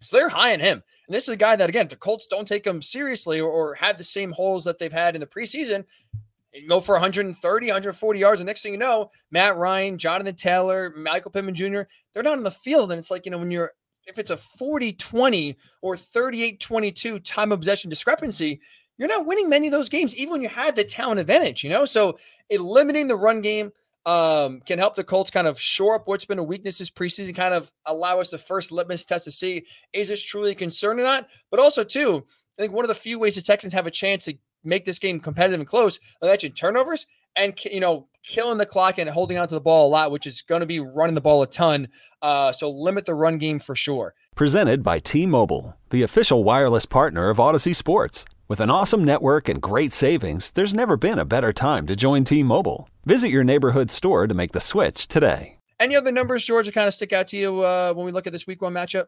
So 0.00 0.16
they're 0.16 0.28
high 0.28 0.52
on 0.52 0.60
him. 0.60 0.82
And 1.06 1.14
this 1.14 1.28
is 1.28 1.34
a 1.34 1.38
guy 1.38 1.56
that, 1.56 1.68
again, 1.68 1.88
the 1.88 1.96
Colts 1.96 2.26
don't 2.26 2.46
take 2.46 2.66
him 2.66 2.82
seriously 2.82 3.40
or, 3.40 3.48
or 3.48 3.74
have 3.76 3.96
the 3.96 4.04
same 4.04 4.32
holes 4.32 4.64
that 4.64 4.78
they've 4.78 4.92
had 4.92 5.14
in 5.14 5.20
the 5.20 5.26
preseason, 5.26 5.84
and 6.52 6.68
go 6.68 6.80
for 6.80 6.94
130, 6.96 7.66
140 7.66 8.18
yards. 8.18 8.40
And 8.40 8.46
next 8.46 8.62
thing 8.62 8.72
you 8.72 8.78
know, 8.78 9.10
Matt 9.30 9.56
Ryan, 9.56 9.96
Jonathan 9.96 10.34
Taylor, 10.34 10.92
Michael 10.96 11.30
Pittman 11.30 11.54
Jr., 11.54 11.82
they're 12.12 12.22
not 12.22 12.36
on 12.36 12.44
the 12.44 12.50
field. 12.50 12.90
And 12.90 12.98
it's 12.98 13.10
like, 13.10 13.26
you 13.26 13.30
know, 13.30 13.38
when 13.38 13.50
you're 13.50 13.72
if 14.06 14.18
it's 14.18 14.30
a 14.30 14.36
40 14.36 14.92
20 14.92 15.56
or 15.82 15.96
38 15.96 16.60
22 16.60 17.18
time 17.20 17.50
possession 17.50 17.90
discrepancy, 17.90 18.60
you're 18.98 19.08
not 19.08 19.26
winning 19.26 19.48
many 19.48 19.66
of 19.66 19.72
those 19.72 19.88
games, 19.88 20.14
even 20.16 20.32
when 20.32 20.42
you 20.42 20.48
had 20.48 20.76
the 20.76 20.84
talent 20.84 21.20
advantage, 21.20 21.62
you 21.62 21.70
know? 21.70 21.84
So 21.84 22.18
eliminating 22.48 23.08
the 23.08 23.16
run 23.16 23.42
game 23.42 23.72
um, 24.06 24.60
can 24.60 24.78
help 24.78 24.94
the 24.94 25.04
Colts 25.04 25.30
kind 25.30 25.46
of 25.46 25.60
shore 25.60 25.96
up 25.96 26.06
what's 26.06 26.24
been 26.24 26.38
a 26.38 26.42
weakness 26.42 26.78
this 26.78 26.90
preseason, 26.90 27.34
kind 27.34 27.52
of 27.52 27.72
allow 27.84 28.20
us 28.20 28.30
the 28.30 28.38
first 28.38 28.70
litmus 28.70 29.04
test 29.04 29.24
to 29.24 29.32
see 29.32 29.66
is 29.92 30.08
this 30.08 30.22
truly 30.22 30.52
a 30.52 30.54
concern 30.54 31.00
or 31.00 31.02
not? 31.02 31.28
But 31.50 31.60
also, 31.60 31.82
too, 31.82 32.24
I 32.58 32.62
think 32.62 32.72
one 32.72 32.84
of 32.84 32.88
the 32.88 32.94
few 32.94 33.18
ways 33.18 33.34
the 33.34 33.42
Texans 33.42 33.72
have 33.72 33.86
a 33.86 33.90
chance 33.90 34.24
to 34.26 34.34
make 34.64 34.84
this 34.84 34.98
game 34.98 35.20
competitive 35.20 35.60
and 35.60 35.68
close, 35.68 35.98
I 36.22 36.26
mentioned 36.26 36.56
turnovers 36.56 37.06
and 37.36 37.58
you 37.64 37.80
know 37.80 38.08
killing 38.22 38.58
the 38.58 38.66
clock 38.66 38.98
and 38.98 39.08
holding 39.08 39.38
onto 39.38 39.54
the 39.54 39.60
ball 39.60 39.86
a 39.86 39.90
lot, 39.90 40.10
which 40.10 40.26
is 40.26 40.42
going 40.42 40.60
to 40.60 40.66
be 40.66 40.80
running 40.80 41.14
the 41.14 41.20
ball 41.20 41.42
a 41.42 41.46
ton. 41.46 41.88
Uh, 42.20 42.50
so 42.50 42.68
limit 42.70 43.06
the 43.06 43.14
run 43.14 43.38
game 43.38 43.58
for 43.58 43.76
sure. 43.76 44.14
Presented 44.34 44.82
by 44.82 44.98
T-Mobile, 44.98 45.76
the 45.90 46.02
official 46.02 46.42
wireless 46.42 46.86
partner 46.86 47.30
of 47.30 47.38
Audacy 47.38 47.74
Sports. 47.74 48.24
With 48.48 48.60
an 48.60 48.70
awesome 48.70 49.04
network 49.04 49.48
and 49.48 49.62
great 49.62 49.92
savings, 49.92 50.50
there's 50.50 50.74
never 50.74 50.96
been 50.96 51.18
a 51.18 51.24
better 51.24 51.52
time 51.52 51.86
to 51.86 51.96
join 51.96 52.24
T 52.24 52.42
Mobile. 52.42 52.88
Visit 53.04 53.28
your 53.28 53.44
neighborhood 53.44 53.90
store 53.90 54.26
to 54.26 54.34
make 54.34 54.52
the 54.52 54.60
switch 54.60 55.08
today. 55.08 55.58
Any 55.78 55.94
other 55.94 56.12
numbers, 56.12 56.44
George, 56.44 56.66
that 56.66 56.72
kind 56.72 56.86
of 56.86 56.94
stick 56.94 57.12
out 57.12 57.28
to 57.28 57.36
you 57.36 57.60
uh, 57.60 57.92
when 57.92 58.06
we 58.06 58.12
look 58.12 58.26
at 58.26 58.32
this 58.32 58.46
week 58.46 58.62
one 58.62 58.72
matchup? 58.72 59.06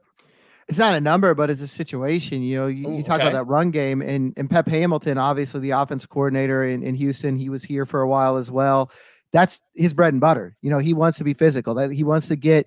It's 0.69 0.79
not 0.79 0.95
a 0.95 1.01
number, 1.01 1.35
but 1.35 1.49
it's 1.49 1.63
a 1.63 1.69
situation. 1.69 2.43
You 2.43 2.59
know, 2.59 2.67
you, 2.67 2.89
Ooh, 2.89 2.97
you 2.99 3.03
talk 3.03 3.17
okay. 3.17 3.29
about 3.29 3.33
that 3.33 3.45
run 3.45 3.71
game, 3.71 4.03
and 4.03 4.35
and 4.37 4.51
Pep 4.51 4.69
Hamilton, 4.69 5.17
obviously 5.17 5.61
the 5.61 5.71
offense 5.71 6.05
coordinator 6.05 6.65
in, 6.65 6.83
in 6.83 6.95
Houston, 6.95 7.39
he 7.39 7.49
was 7.49 7.65
here 7.65 7.87
for 7.87 8.03
a 8.03 8.09
while 8.09 8.37
as 8.37 8.51
well. 8.51 8.91
That's 9.33 9.61
his 9.75 9.95
bread 9.95 10.13
and 10.13 10.21
butter. 10.21 10.57
You 10.61 10.71
know, 10.71 10.79
he 10.79 10.95
wants 10.95 11.19
to 11.19 11.25
be 11.25 11.35
physical. 11.35 11.75
That 11.75 11.91
he 11.91 12.05
wants 12.05 12.29
to 12.29 12.37
get, 12.37 12.67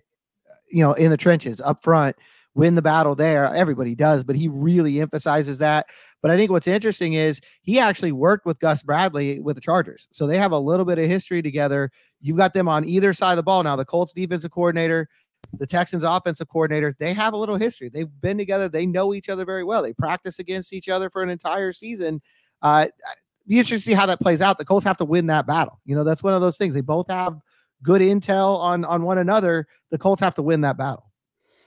you 0.70 0.84
know, 0.84 0.94
in 0.94 1.12
the 1.12 1.18
trenches 1.18 1.62
up 1.62 1.84
front, 1.84 2.16
win 2.56 2.76
the 2.76 2.82
battle 2.82 3.16
there. 3.16 3.46
Everybody 3.46 3.96
does, 3.96 4.24
but 4.24 4.36
he 4.36 4.48
really 4.48 5.00
emphasizes 5.00 5.60
that. 5.60 5.88
But 6.22 6.32
I 6.32 6.38
think 6.38 6.52
what's 6.52 6.68
interesting 6.68 7.14
is 7.14 7.42
he 7.62 7.80
actually 7.80 8.12
worked 8.12 8.46
with 8.46 8.60
Gus 8.60 8.84
Bradley 8.84 9.40
with 9.40 9.56
the 9.56 9.62
Chargers. 9.62 10.08
So 10.12 10.28
they 10.28 10.38
have 10.38 10.52
a 10.52 10.60
little 10.60 10.86
bit 10.86 11.00
of 11.00 11.08
history 11.08 11.42
together. 11.42 11.92
You've 12.20 12.38
got 12.38 12.54
them 12.54 12.68
on 12.68 12.88
either 12.88 13.14
side 13.14 13.32
of 13.32 13.38
the 13.38 13.44
ball. 13.44 13.64
Now, 13.64 13.76
the 13.76 13.86
Colts 13.86 14.14
defensive 14.14 14.52
coordinator, 14.52 15.10
the 15.58 15.68
Texans 15.68 16.04
offensive 16.04 16.48
coordinator, 16.48 16.96
they 17.00 17.14
have 17.14 17.34
a 17.34 17.38
little 17.38 17.58
history. 17.58 17.90
They've 17.90 18.10
been 18.22 18.38
together. 18.38 18.70
They 18.70 18.86
know 18.86 19.14
each 19.14 19.30
other 19.30 19.46
very 19.46 19.64
well. 19.64 19.82
They 19.84 19.94
practice 19.94 20.40
against 20.40 20.74
each 20.74 20.90
other 20.90 21.10
for 21.10 21.24
an 21.24 21.30
entire 21.30 21.74
season. 21.74 22.22
Uh, 22.62 22.88
be 23.48 23.62
to 23.62 23.80
see 23.80 23.94
how 23.94 24.06
that 24.06 24.20
plays 24.20 24.42
out. 24.42 24.58
The 24.58 24.66
Colts 24.66 24.86
have 24.86 24.98
to 24.98 25.06
win 25.06 25.28
that 25.28 25.46
battle. 25.46 25.80
You 25.86 25.96
know, 25.96 26.04
that's 26.04 26.24
one 26.24 26.34
of 26.34 26.42
those 26.42 26.58
things. 26.58 26.74
They 26.74 26.82
both 26.82 27.08
have 27.10 27.40
good 27.84 28.02
intel 28.02 28.58
on 28.58 28.86
on 28.86 29.04
one 29.04 29.18
another. 29.18 29.68
The 29.90 29.98
Colts 29.98 30.22
have 30.22 30.36
to 30.36 30.42
win 30.42 30.62
that 30.62 30.78
battle. 30.78 31.11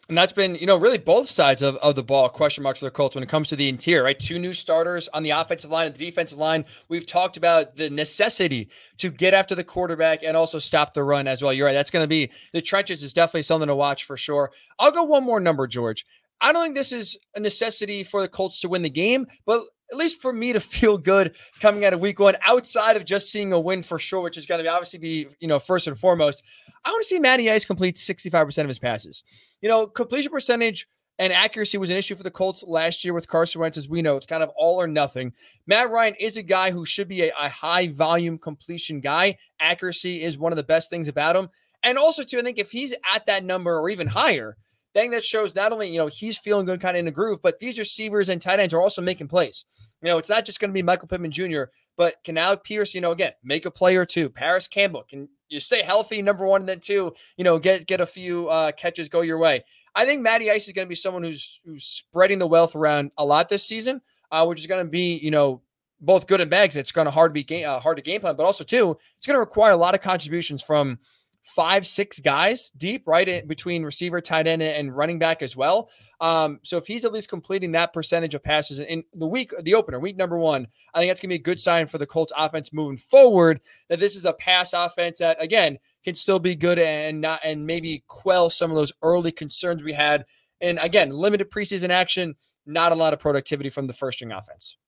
And 0.08 0.18
that's 0.18 0.34
been, 0.34 0.54
you 0.56 0.66
know, 0.66 0.76
really 0.76 0.98
both 0.98 1.30
sides 1.30 1.62
of, 1.62 1.76
of 1.76 1.94
the 1.94 2.02
ball, 2.02 2.28
question 2.28 2.62
marks 2.62 2.80
for 2.80 2.84
the 2.84 2.90
Colts 2.90 3.14
when 3.14 3.22
it 3.22 3.28
comes 3.30 3.48
to 3.48 3.56
the 3.56 3.70
interior, 3.70 4.02
right? 4.02 4.18
Two 4.18 4.38
new 4.38 4.52
starters 4.52 5.08
on 5.08 5.22
the 5.22 5.30
offensive 5.30 5.70
line 5.70 5.86
and 5.86 5.94
the 5.94 6.04
defensive 6.04 6.36
line. 6.36 6.66
We've 6.88 7.06
talked 7.06 7.38
about 7.38 7.76
the 7.76 7.88
necessity 7.88 8.68
to 8.98 9.10
get 9.10 9.32
after 9.32 9.54
the 9.54 9.64
quarterback 9.64 10.22
and 10.22 10.36
also 10.36 10.58
stop 10.58 10.92
the 10.92 11.02
run 11.02 11.26
as 11.26 11.42
well. 11.42 11.54
You're 11.54 11.66
right. 11.66 11.72
That's 11.72 11.90
going 11.90 12.04
to 12.04 12.08
be 12.08 12.30
the 12.52 12.60
trenches 12.60 13.02
is 13.02 13.14
definitely 13.14 13.42
something 13.42 13.68
to 13.68 13.74
watch 13.74 14.04
for 14.04 14.18
sure. 14.18 14.52
I'll 14.78 14.92
go 14.92 15.04
one 15.04 15.24
more 15.24 15.40
number, 15.40 15.66
George. 15.66 16.04
I 16.38 16.52
don't 16.52 16.64
think 16.64 16.76
this 16.76 16.92
is 16.92 17.16
a 17.34 17.40
necessity 17.40 18.02
for 18.02 18.20
the 18.20 18.28
Colts 18.28 18.60
to 18.60 18.68
win 18.68 18.82
the 18.82 18.90
game, 18.90 19.26
but 19.46 19.62
at 19.90 19.96
least 19.96 20.20
for 20.20 20.32
me 20.32 20.52
to 20.52 20.60
feel 20.60 20.98
good 20.98 21.34
coming 21.60 21.84
out 21.84 21.92
of 21.92 22.00
week 22.00 22.18
one, 22.18 22.36
outside 22.46 22.96
of 22.96 23.04
just 23.04 23.30
seeing 23.30 23.52
a 23.52 23.60
win 23.60 23.82
for 23.82 23.98
sure, 23.98 24.20
which 24.20 24.38
is 24.38 24.46
going 24.46 24.58
to 24.58 24.64
be 24.64 24.68
obviously 24.68 24.98
be, 24.98 25.26
you 25.40 25.48
know, 25.48 25.58
first 25.58 25.86
and 25.86 25.98
foremost, 25.98 26.42
I 26.84 26.90
want 26.90 27.02
to 27.02 27.06
see 27.06 27.18
Matty 27.18 27.50
Ice 27.50 27.64
complete 27.64 27.96
65% 27.96 28.58
of 28.58 28.68
his 28.68 28.78
passes. 28.78 29.22
You 29.60 29.68
know, 29.68 29.86
completion 29.86 30.30
percentage 30.30 30.88
and 31.18 31.32
accuracy 31.32 31.78
was 31.78 31.90
an 31.90 31.96
issue 31.96 32.16
for 32.16 32.24
the 32.24 32.30
Colts 32.30 32.64
last 32.66 33.04
year 33.04 33.14
with 33.14 33.28
Carson 33.28 33.60
Wentz, 33.60 33.76
as 33.76 33.88
we 33.88 34.02
know. 34.02 34.16
It's 34.16 34.26
kind 34.26 34.42
of 34.42 34.50
all 34.56 34.80
or 34.80 34.88
nothing. 34.88 35.32
Matt 35.66 35.90
Ryan 35.90 36.14
is 36.18 36.36
a 36.36 36.42
guy 36.42 36.70
who 36.72 36.84
should 36.84 37.08
be 37.08 37.22
a, 37.22 37.32
a 37.38 37.48
high 37.48 37.88
volume 37.88 38.38
completion 38.38 39.00
guy. 39.00 39.36
Accuracy 39.60 40.22
is 40.22 40.38
one 40.38 40.52
of 40.52 40.56
the 40.56 40.64
best 40.64 40.90
things 40.90 41.06
about 41.06 41.36
him. 41.36 41.50
And 41.82 41.98
also, 41.98 42.22
too, 42.24 42.38
I 42.38 42.42
think 42.42 42.58
if 42.58 42.72
he's 42.72 42.94
at 43.14 43.26
that 43.26 43.44
number 43.44 43.78
or 43.78 43.90
even 43.90 44.08
higher, 44.08 44.56
then 44.94 45.10
that 45.10 45.24
shows 45.24 45.54
not 45.54 45.72
only, 45.72 45.90
you 45.90 45.98
know, 45.98 46.06
he's 46.06 46.38
feeling 46.38 46.66
good 46.66 46.80
kind 46.80 46.96
of 46.96 47.00
in 47.00 47.04
the 47.04 47.10
groove, 47.10 47.40
but 47.42 47.58
these 47.58 47.78
receivers 47.78 48.28
and 48.28 48.40
tight 48.40 48.60
ends 48.60 48.72
are 48.72 48.80
also 48.80 49.02
making 49.02 49.28
plays. 49.28 49.64
You 50.02 50.08
know, 50.08 50.18
it's 50.18 50.28
not 50.28 50.44
just 50.44 50.60
going 50.60 50.70
to 50.70 50.74
be 50.74 50.82
Michael 50.82 51.08
Pittman 51.08 51.30
Jr., 51.30 51.64
but 51.96 52.16
can 52.24 52.36
Alec 52.36 52.64
Pierce, 52.64 52.94
you 52.94 53.00
know, 53.00 53.12
again, 53.12 53.32
make 53.42 53.64
a 53.64 53.70
play 53.70 53.96
or 53.96 54.04
two. 54.04 54.28
Parris 54.28 54.68
Campbell, 54.68 55.04
can 55.08 55.28
you 55.48 55.60
stay 55.60 55.82
healthy, 55.82 56.20
number 56.22 56.44
one, 56.44 56.62
and 56.62 56.68
then 56.68 56.80
two, 56.80 57.14
you 57.36 57.44
know, 57.44 57.58
get 57.58 57.86
get 57.86 58.00
a 58.00 58.06
few 58.06 58.48
uh, 58.48 58.72
catches 58.72 59.08
go 59.08 59.20
your 59.20 59.38
way. 59.38 59.64
I 59.94 60.04
think 60.04 60.20
Matty 60.20 60.50
Ice 60.50 60.66
is 60.66 60.72
going 60.72 60.86
to 60.86 60.90
be 60.90 60.94
someone 60.96 61.22
who's 61.22 61.60
who's 61.64 61.84
spreading 61.84 62.38
the 62.38 62.46
wealth 62.46 62.74
around 62.74 63.12
a 63.16 63.24
lot 63.24 63.48
this 63.48 63.64
season, 63.64 64.00
uh, 64.30 64.44
which 64.44 64.60
is 64.60 64.66
going 64.66 64.84
to 64.84 64.90
be, 64.90 65.16
you 65.16 65.30
know, 65.30 65.62
both 66.00 66.26
good 66.26 66.40
and 66.40 66.50
bad. 66.50 66.74
It's 66.76 66.92
going 66.92 67.06
to 67.06 67.10
hard 67.10 67.30
to 67.30 67.34
be 67.34 67.44
game, 67.44 67.68
uh, 67.68 67.78
hard 67.78 67.96
to 67.96 68.02
game 68.02 68.20
plan, 68.20 68.36
but 68.36 68.44
also 68.44 68.64
too, 68.64 68.98
it's 69.16 69.26
going 69.26 69.36
to 69.36 69.40
require 69.40 69.72
a 69.72 69.76
lot 69.76 69.94
of 69.94 70.00
contributions 70.00 70.62
from 70.62 70.98
five, 71.44 71.86
six 71.86 72.18
guys 72.20 72.70
deep, 72.70 73.06
right 73.06 73.28
in 73.28 73.46
between 73.46 73.84
receiver, 73.84 74.20
tight 74.20 74.46
end, 74.46 74.62
and 74.62 74.96
running 74.96 75.18
back 75.18 75.42
as 75.42 75.54
well. 75.54 75.90
Um, 76.20 76.58
so 76.62 76.78
if 76.78 76.86
he's 76.86 77.04
at 77.04 77.12
least 77.12 77.28
completing 77.28 77.72
that 77.72 77.92
percentage 77.92 78.34
of 78.34 78.42
passes 78.42 78.78
in 78.78 79.04
the 79.12 79.26
week, 79.26 79.52
the 79.62 79.74
opener, 79.74 80.00
week 80.00 80.16
number 80.16 80.38
one, 80.38 80.66
I 80.94 80.98
think 80.98 81.10
that's 81.10 81.20
gonna 81.20 81.28
be 81.28 81.36
a 81.36 81.38
good 81.38 81.60
sign 81.60 81.86
for 81.86 81.98
the 81.98 82.06
Colts 82.06 82.32
offense 82.36 82.72
moving 82.72 82.96
forward. 82.96 83.60
That 83.88 84.00
this 84.00 84.16
is 84.16 84.24
a 84.24 84.32
pass 84.32 84.72
offense 84.72 85.18
that 85.18 85.40
again 85.40 85.78
can 86.02 86.14
still 86.14 86.38
be 86.38 86.56
good 86.56 86.78
and 86.78 87.20
not 87.20 87.40
and 87.44 87.66
maybe 87.66 88.04
quell 88.08 88.48
some 88.48 88.70
of 88.70 88.76
those 88.76 88.92
early 89.02 89.30
concerns 89.30 89.82
we 89.82 89.92
had. 89.92 90.24
And 90.62 90.78
again, 90.80 91.10
limited 91.10 91.50
preseason 91.50 91.90
action, 91.90 92.36
not 92.64 92.92
a 92.92 92.96
lot 92.96 93.12
of 93.12 93.20
productivity 93.20 93.68
from 93.68 93.86
the 93.86 93.92
first 93.92 94.18
string 94.18 94.32
offense. 94.32 94.78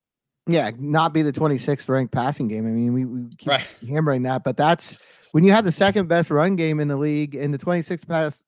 Yeah, 0.47 0.71
not 0.79 1.13
be 1.13 1.23
the 1.23 1.33
26th 1.33 1.89
ranked 1.89 2.13
passing 2.13 2.47
game. 2.49 2.67
I 2.67 2.71
mean, 2.71 2.93
we, 2.93 3.05
we 3.05 3.29
keep 3.37 3.49
Right. 3.49 3.67
hammering 3.89 4.23
that, 4.23 4.45
but 4.45 4.57
that's 4.57 4.99
when 5.33 5.43
you 5.45 5.53
have 5.53 5.65
the 5.65 5.73
second 5.73 6.07
best 6.09 6.31
run 6.31 6.55
game 6.57 6.79
in 6.81 6.89
the 6.89 6.97
league 6.97 7.35
and 7.35 7.53
the 7.53 7.59
26th 7.59 8.07
pass 8.07 8.43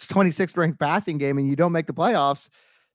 26th 0.00 0.56
ranked 0.56 0.78
passing 0.78 1.18
game 1.18 1.38
and 1.38 1.48
you 1.48 1.56
don't 1.56 1.72
make 1.72 1.86
the 1.86 1.92
playoffs, 1.94 2.50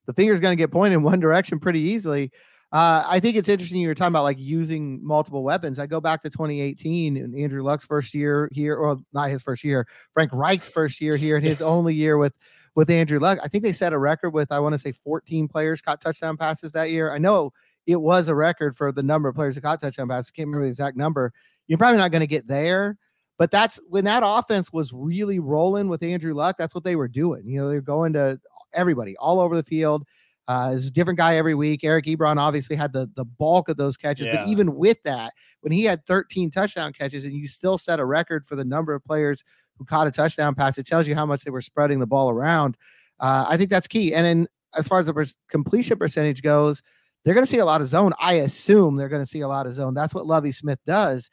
the 0.05 0.13
finger's 0.13 0.39
going 0.39 0.51
to 0.51 0.62
get 0.62 0.71
pointed 0.71 0.93
in 0.95 1.01
one 1.03 1.19
direction 1.21 1.59
pretty 1.59 1.79
easily. 1.79 2.31
Uh, 2.71 3.01
I 3.07 3.19
think 3.19 3.36
it's 3.36 3.50
interesting 3.50 3.79
you 3.81 3.88
were 3.88 3.95
talking 3.95 4.12
about 4.12 4.24
like 4.25 4.38
using 4.38 5.03
multiple 5.03 5.41
weapons. 5.41 5.79
I 5.79 5.88
go 5.88 6.00
back 6.00 6.21
to 6.21 6.29
2018 6.29 7.17
and 7.17 7.36
Andrew 7.36 7.63
Luck's 7.63 7.83
first 7.86 8.13
year 8.13 8.48
here, 8.51 8.75
or 8.75 8.98
not 9.12 9.29
his 9.31 9.41
first 9.41 9.63
year, 9.63 9.88
Frank 10.13 10.31
Reich's 10.31 10.69
first 10.69 11.01
year 11.01 11.17
here, 11.17 11.36
and 11.38 11.43
his 11.43 11.62
only 11.63 11.95
year 11.95 12.19
with 12.19 12.33
with 12.75 12.91
Andrew 12.91 13.17
Luck. 13.17 13.39
I 13.43 13.48
think 13.48 13.63
they 13.63 13.74
set 13.74 13.91
a 13.91 13.98
record 13.98 14.36
with 14.36 14.51
I 14.51 14.59
want 14.59 14.74
to 14.74 14.79
say 14.79 14.91
14 14.91 15.48
players 15.48 15.81
caught 15.81 16.00
touchdown 16.00 16.38
passes 16.38 16.71
that 16.74 16.91
year. 16.91 17.12
I 17.12 17.17
know 17.17 17.53
it 17.89 18.00
was 18.00 18.27
a 18.27 18.36
record 18.36 18.75
for 18.75 18.91
the 18.91 19.01
number 19.01 19.27
of 19.27 19.36
players 19.36 19.55
who 19.55 19.62
caught 19.62 19.81
touchdown 19.81 20.08
passes. 20.08 20.31
I 20.34 20.36
can't 20.36 20.48
remember 20.48 20.65
the 20.65 20.69
exact 20.69 20.96
number. 20.96 21.34
You're 21.67 21.77
probably 21.79 21.98
not 21.98 22.12
going 22.12 22.22
to 22.22 22.27
get 22.27 22.48
there, 22.48 22.98
but 23.38 23.50
that's 23.50 23.79
when 23.89 24.05
that 24.05 24.22
offense 24.24 24.72
was 24.72 24.93
really 24.93 25.39
rolling 25.39 25.88
with 25.88 26.03
Andrew 26.03 26.34
Luck. 26.36 26.55
That's 26.58 26.75
what 26.75 26.84
they 26.84 26.96
were 26.96 27.08
doing. 27.08 27.48
You 27.48 27.62
know, 27.62 27.69
they're 27.69 27.81
going 27.81 28.13
to 28.13 28.39
everybody 28.74 29.17
all 29.17 29.39
over 29.39 29.55
the 29.55 29.63
field. 29.63 30.05
Uh, 30.48 30.74
it's 30.75 30.88
a 30.88 30.91
different 30.91 31.17
guy 31.17 31.36
every 31.36 31.53
week. 31.55 31.84
Eric 31.84 32.05
Ebron 32.05 32.38
obviously 32.38 32.75
had 32.75 32.91
the 32.93 33.10
the 33.15 33.25
bulk 33.25 33.69
of 33.69 33.77
those 33.77 33.98
catches, 33.98 34.25
Yeah. 34.27 34.38
but 34.38 34.48
even 34.48 34.75
with 34.75 34.98
that, 35.03 35.34
when 35.62 35.72
he 35.72 35.84
had 35.84 36.05
13 36.05 36.50
touchdown 36.51 36.91
catches 36.93 37.24
and 37.25 37.34
you 37.34 37.48
still 37.48 37.77
set 37.77 38.00
a 38.00 38.05
record 38.05 38.46
for 38.46 38.55
the 38.55 38.65
number 38.65 38.93
of 38.93 39.03
players 39.03 39.43
who 39.77 39.86
caught 39.86 40.08
a 40.08 40.12
touchdown 40.12 40.53
pass, 40.55 40.77
it 40.77 40.86
tells 40.88 41.08
you 41.08 41.15
how 41.15 41.25
much 41.25 41.43
they 41.43 41.51
were 41.51 41.62
spreading 41.62 42.00
the 42.00 42.08
ball 42.08 42.29
around. 42.29 42.77
Uh, 43.19 43.46
I 43.48 43.58
think 43.58 43.69
that's 43.69 43.88
key. 43.88 44.13
And 44.13 44.25
then 44.25 44.48
as 44.75 44.88
far 44.88 45.00
as 45.00 45.05
the 45.05 45.13
per- 45.13 45.25
completion 45.50 45.98
percentage 45.98 46.41
goes, 46.41 46.81
they're 47.23 47.33
going 47.33 47.45
to 47.45 47.49
see 47.49 47.57
a 47.57 47.65
lot 47.65 47.81
of 47.81 47.88
zone. 47.88 48.13
I 48.19 48.33
assume 48.35 48.95
they're 48.95 49.09
going 49.09 49.21
to 49.21 49.29
see 49.29 49.41
a 49.41 49.47
lot 49.47 49.67
of 49.67 49.73
zone. 49.73 49.93
That's 49.93 50.13
what 50.13 50.25
Lovie 50.25 50.51
Smith 50.51 50.79
does. 50.85 51.29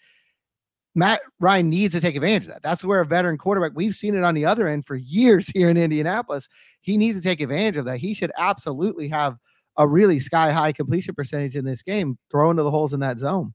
Matt 0.94 1.20
Ryan 1.40 1.68
needs 1.68 1.94
to 1.94 2.00
take 2.00 2.16
advantage 2.16 2.44
of 2.44 2.54
that. 2.54 2.62
That's 2.62 2.84
where 2.84 3.02
a 3.02 3.06
veteran 3.06 3.36
quarterback, 3.36 3.72
we've 3.74 3.94
seen 3.94 4.16
it 4.16 4.24
on 4.24 4.34
the 4.34 4.46
other 4.46 4.66
end 4.66 4.86
for 4.86 4.96
years 4.96 5.48
here 5.48 5.68
in 5.68 5.76
Indianapolis. 5.76 6.48
He 6.80 6.96
needs 6.96 7.18
to 7.18 7.22
take 7.22 7.40
advantage 7.40 7.76
of 7.76 7.84
that. 7.84 7.98
He 7.98 8.14
should 8.14 8.32
absolutely 8.36 9.08
have 9.08 9.36
a 9.76 9.86
really 9.86 10.18
sky 10.18 10.50
high 10.52 10.72
completion 10.72 11.14
percentage 11.14 11.54
in 11.54 11.66
this 11.66 11.82
game, 11.82 12.18
throw 12.30 12.50
into 12.50 12.62
the 12.62 12.70
holes 12.70 12.94
in 12.94 13.00
that 13.00 13.18
zone. 13.18 13.52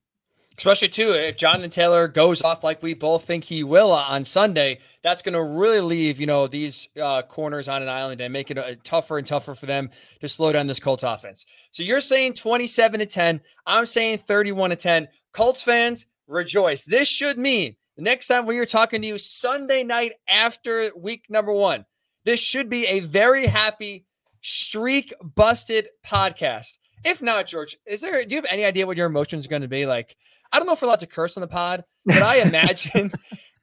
Especially 0.57 0.89
too, 0.89 1.13
if 1.13 1.37
Jonathan 1.37 1.71
Taylor 1.71 2.07
goes 2.07 2.41
off 2.41 2.63
like 2.63 2.83
we 2.83 2.93
both 2.93 3.23
think 3.23 3.45
he 3.45 3.63
will 3.63 3.91
on 3.91 4.23
Sunday, 4.23 4.79
that's 5.01 5.21
going 5.21 5.33
to 5.33 5.43
really 5.43 5.79
leave 5.79 6.19
you 6.19 6.27
know 6.27 6.45
these 6.45 6.89
uh, 7.01 7.21
corners 7.23 7.67
on 7.67 7.81
an 7.81 7.89
island 7.89 8.21
and 8.21 8.31
make 8.31 8.51
it 8.51 8.57
uh, 8.57 8.75
tougher 8.83 9.17
and 9.17 9.25
tougher 9.25 9.55
for 9.55 9.65
them 9.65 9.89
to 10.19 10.27
slow 10.27 10.51
down 10.51 10.67
this 10.67 10.79
Colts 10.79 11.03
offense. 11.03 11.45
So 11.71 11.83
you're 11.83 12.01
saying 12.01 12.33
27 12.33 12.99
to 12.99 13.05
10. 13.05 13.41
I'm 13.65 13.85
saying 13.85 14.19
31 14.19 14.71
to 14.71 14.75
10. 14.75 15.07
Colts 15.33 15.63
fans 15.63 16.05
rejoice. 16.27 16.83
This 16.83 17.07
should 17.07 17.37
mean 17.37 17.75
the 17.97 18.03
next 18.03 18.27
time 18.27 18.45
we 18.45 18.57
are 18.59 18.65
talking 18.65 19.01
to 19.01 19.07
you 19.07 19.17
Sunday 19.17 19.83
night 19.83 20.13
after 20.27 20.91
week 20.95 21.25
number 21.29 21.51
one, 21.51 21.85
this 22.25 22.39
should 22.39 22.69
be 22.69 22.85
a 22.87 23.01
very 23.01 23.47
happy 23.47 24.05
streak 24.41 25.13
busted 25.21 25.89
podcast. 26.05 26.77
If 27.03 27.21
not, 27.21 27.47
George, 27.47 27.77
is 27.85 28.01
there? 28.01 28.23
Do 28.25 28.35
you 28.35 28.41
have 28.41 28.51
any 28.51 28.63
idea 28.63 28.85
what 28.85 28.97
your 28.97 29.07
emotions 29.07 29.45
are 29.45 29.49
going 29.49 29.63
to 29.63 29.67
be 29.67 29.85
like? 29.85 30.15
I 30.51 30.57
don't 30.57 30.67
know 30.67 30.73
if 30.73 30.81
we're 30.81 30.87
allowed 30.87 30.99
to 31.01 31.07
curse 31.07 31.37
on 31.37 31.41
the 31.41 31.47
pod, 31.47 31.83
but 32.05 32.21
I 32.21 32.37
imagine 32.37 33.11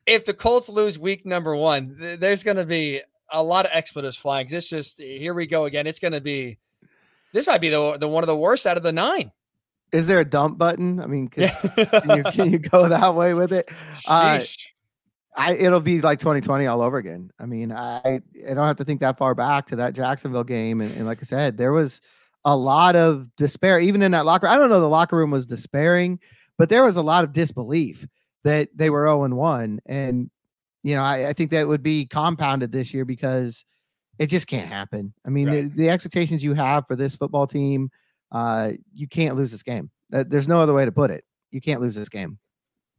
if 0.07 0.25
the 0.25 0.35
Colts 0.35 0.69
lose 0.69 0.99
week 0.99 1.27
number 1.27 1.55
one, 1.55 1.99
th- 1.99 2.21
there's 2.21 2.43
going 2.43 2.57
to 2.57 2.65
be 2.65 3.03
a 3.31 3.43
lot 3.43 3.67
of 3.67 3.73
expletives 3.75 4.17
flying. 4.17 4.47
It's 4.51 4.69
just 4.69 4.99
here 4.99 5.35
we 5.35 5.47
go 5.47 5.67
again. 5.67 5.87
It's 5.87 5.99
going 5.99 6.13
to 6.13 6.21
be. 6.21 6.59
This 7.33 7.47
might 7.47 7.61
be 7.61 7.69
the 7.69 7.99
the 7.99 8.09
one 8.09 8.23
of 8.23 8.29
the 8.29 8.37
worst 8.37 8.67
out 8.67 8.77
of 8.77 8.83
the 8.83 8.93
nine. 8.93 9.33
Is 9.93 10.07
there 10.07 10.21
a 10.21 10.25
dump 10.25 10.59
button? 10.59 11.01
I 11.01 11.07
mean, 11.07 11.29
can, 11.29 11.51
you, 11.77 12.23
can 12.25 12.53
you 12.53 12.59
go 12.59 12.89
that 12.89 13.15
way 13.15 13.33
with 13.35 13.53
it? 13.53 13.69
Uh, 14.07 14.41
I 15.37 15.55
it'll 15.55 15.81
be 15.81 16.01
like 16.01 16.19
2020 16.19 16.67
all 16.67 16.83
over 16.83 16.99
again. 16.99 17.31
I 17.39 17.47
mean, 17.47 17.73
I 17.73 18.01
I 18.05 18.55
don't 18.55 18.67
have 18.67 18.77
to 18.77 18.85
think 18.85 19.01
that 19.01 19.19
far 19.19 19.35
back 19.35 19.69
to 19.69 19.77
that 19.77 19.95
Jacksonville 19.95 20.45
game, 20.45 20.81
and, 20.81 20.95
and 20.97 21.07
like 21.07 21.19
I 21.21 21.25
said, 21.25 21.57
there 21.57 21.73
was 21.73 22.01
a 22.45 22.57
lot 22.57 22.97
of 22.97 23.35
despair 23.37 23.79
even 23.79 24.03
in 24.03 24.13
that 24.13 24.27
locker. 24.27 24.47
I 24.47 24.57
don't 24.57 24.69
know 24.69 24.81
the 24.81 24.89
locker 24.89 25.17
room 25.17 25.31
was 25.31 25.47
despairing, 25.47 26.19
but 26.59 26.69
there 26.69 26.85
was 26.85 26.97
a 26.97 27.03
lot 27.03 27.25
of 27.25 27.33
disbelief 27.33 28.07
that 28.45 28.69
they 28.75 28.91
were 28.91 29.07
0 29.07 29.25
and 29.25 29.37
1, 29.37 29.81
and 29.87 30.31
you 30.83 30.95
know 30.95 31.03
I, 31.03 31.29
I 31.29 31.33
think 31.33 31.51
that 31.53 31.69
would 31.69 31.83
be 31.83 32.07
compounded 32.07 32.73
this 32.73 32.93
year 32.93 33.05
because 33.05 33.65
it 34.19 34.27
just 34.27 34.47
can't 34.49 34.69
happen. 34.69 35.15
I 35.25 35.31
mean, 35.31 35.49
Right. 35.49 35.71
the, 35.75 35.85
the 35.85 35.91
expectations 35.91 36.43
you 36.43 36.55
have 36.55 36.87
for 36.87 36.97
this 36.97 37.17
football 37.17 37.47
team 37.47 37.91
uh, 38.31 38.73
you 38.93 39.09
can't 39.09 39.37
lose 39.37 39.51
this 39.51 39.63
game. 39.63 39.91
There's 40.11 40.49
no 40.49 40.61
other 40.61 40.75
way 40.75 40.85
to 40.85 40.93
put 40.93 41.11
it. 41.11 41.25
You 41.51 41.61
can't 41.61 41.81
lose 41.81 41.95
this 41.95 42.09
game. 42.11 42.39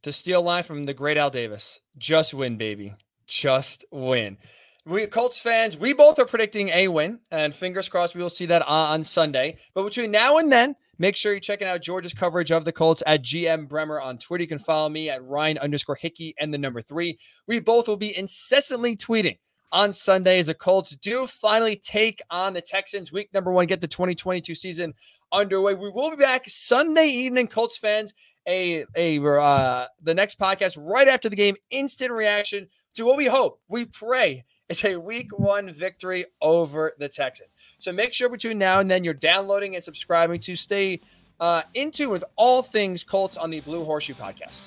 To 0.03 0.13
steal 0.13 0.41
line 0.41 0.63
from 0.63 0.85
the 0.85 0.93
great 0.93 1.17
Al 1.17 1.29
Davis, 1.29 1.81
just 1.97 2.33
win, 2.33 2.57
baby. 2.57 2.95
Just 3.27 3.85
win. 3.91 4.37
We 4.85 5.05
Colts 5.05 5.39
fans, 5.39 5.77
we 5.77 5.93
both 5.93 6.17
are 6.17 6.25
predicting 6.25 6.69
a 6.69 6.87
win, 6.87 7.19
and 7.29 7.53
fingers 7.53 7.89
crossed 7.89 8.15
we 8.15 8.21
will 8.23 8.29
see 8.29 8.47
that 8.47 8.63
on 8.63 9.03
Sunday. 9.03 9.57
But 9.75 9.83
between 9.83 10.09
now 10.09 10.37
and 10.37 10.51
then, 10.51 10.75
make 10.99 11.15
sure 11.15 11.31
you're 11.31 11.39
checking 11.39 11.67
out 11.67 11.81
George's 11.81 12.13
coverage 12.13 12.51
of 12.51 12.65
the 12.65 12.71
Colts 12.71 13.01
at 13.07 13.23
GM 13.23 13.67
Bremer 13.67 13.99
on 13.99 14.17
Twitter. 14.17 14.43
You 14.43 14.47
can 14.47 14.59
follow 14.59 14.89
me 14.89 15.09
at 15.09 15.23
Ryan 15.23 15.57
underscore 15.57 15.95
Hickey 15.95 16.35
and 16.39 16.53
the 16.53 16.57
number 16.57 16.81
three. 16.81 17.17
We 17.47 17.59
both 17.59 17.87
will 17.87 17.97
be 17.97 18.15
incessantly 18.15 18.95
tweeting 18.95 19.37
on 19.71 19.93
Sunday 19.93 20.39
as 20.39 20.47
the 20.47 20.53
Colts 20.53 20.95
do 20.95 21.25
finally 21.25 21.77
take 21.77 22.21
on 22.29 22.53
the 22.53 22.61
Texans. 22.61 23.11
Week 23.11 23.29
number 23.33 23.51
one, 23.51 23.65
get 23.65 23.81
the 23.81 23.87
2022 23.87 24.53
season 24.53 24.93
underway. 25.31 25.73
We 25.73 25.89
will 25.89 26.11
be 26.11 26.17
back 26.17 26.43
Sunday 26.47 27.07
evening, 27.07 27.47
Colts 27.47 27.77
fans. 27.77 28.13
A 28.47 28.85
a 28.95 29.19
uh, 29.19 29.85
the 30.01 30.13
next 30.13 30.39
podcast 30.39 30.77
right 30.81 31.07
after 31.07 31.29
the 31.29 31.35
game, 31.35 31.55
instant 31.69 32.11
reaction 32.11 32.67
to 32.95 33.05
what 33.05 33.17
we 33.17 33.25
hope, 33.25 33.59
we 33.67 33.85
pray 33.85 34.43
is 34.69 34.85
a 34.85 34.95
week 34.95 35.37
one 35.37 35.71
victory 35.71 36.25
over 36.41 36.93
the 36.97 37.09
Texans. 37.09 37.55
So 37.79 37.91
make 37.91 38.13
sure 38.13 38.29
between 38.29 38.57
now 38.57 38.79
and 38.79 38.89
then 38.89 39.03
you're 39.03 39.13
downloading 39.13 39.75
and 39.75 39.83
subscribing 39.83 40.39
to 40.41 40.55
stay 40.55 41.01
uh, 41.39 41.63
into 41.73 42.09
with 42.09 42.23
all 42.35 42.61
things 42.61 43.03
Colts 43.03 43.37
on 43.37 43.49
the 43.49 43.61
Blue 43.61 43.83
Horseshoe 43.83 44.13
podcast. 44.13 44.63